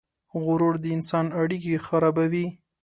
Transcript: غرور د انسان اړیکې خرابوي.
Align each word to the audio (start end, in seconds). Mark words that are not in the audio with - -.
غرور 0.43 0.75
د 0.83 0.85
انسان 0.97 1.25
اړیکې 1.41 1.83
خرابوي. 1.85 2.47